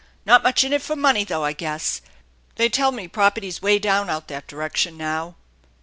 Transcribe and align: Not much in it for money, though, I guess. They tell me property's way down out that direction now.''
Not 0.25 0.41
much 0.41 0.63
in 0.63 0.73
it 0.73 0.81
for 0.81 0.95
money, 0.95 1.23
though, 1.23 1.43
I 1.45 1.53
guess. 1.53 2.01
They 2.55 2.69
tell 2.69 2.91
me 2.91 3.07
property's 3.07 3.61
way 3.61 3.77
down 3.77 4.09
out 4.09 4.29
that 4.29 4.47
direction 4.47 4.97
now.'' 4.97 5.35